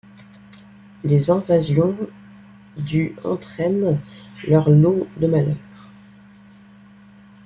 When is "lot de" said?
4.71-5.27